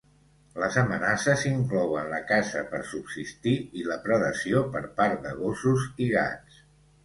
Les 0.61 0.77
amenaces 0.81 1.43
inclouen 1.49 2.09
la 2.15 2.23
caça 2.33 2.65
per 2.73 2.81
subsistir 2.93 3.55
i 3.83 3.87
la 3.93 4.01
predació 4.09 4.67
per 4.77 4.85
part 4.99 5.25
de 5.31 5.39
gossos 5.47 5.89
i 6.07 6.13
gats. 6.19 6.63